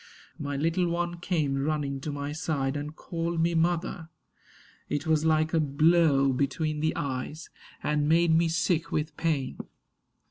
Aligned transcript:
My 0.39 0.57
little 0.57 0.87
one 0.87 1.19
came 1.19 1.63
running 1.63 2.01
to 2.01 2.11
my 2.11 2.31
side 2.31 2.75
And 2.75 2.95
called 2.95 3.39
me 3.39 3.53
Mother. 3.53 4.09
It 4.89 5.05
was 5.05 5.25
like 5.25 5.53
a 5.53 5.59
blow 5.59 6.33
Between 6.33 6.79
the 6.79 6.95
eyes; 6.95 7.51
and 7.83 8.09
made 8.09 8.33
me 8.33 8.49
sick 8.49 8.91
with 8.91 9.15
pain. 9.15 9.59